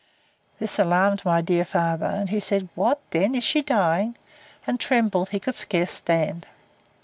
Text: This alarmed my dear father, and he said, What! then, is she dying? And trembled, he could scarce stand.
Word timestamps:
This 0.57 0.79
alarmed 0.79 1.23
my 1.23 1.41
dear 1.41 1.63
father, 1.63 2.07
and 2.07 2.29
he 2.29 2.39
said, 2.39 2.69
What! 2.73 2.99
then, 3.11 3.35
is 3.35 3.43
she 3.43 3.61
dying? 3.61 4.17
And 4.65 4.79
trembled, 4.79 5.29
he 5.29 5.39
could 5.39 5.53
scarce 5.53 5.91
stand. 5.91 6.47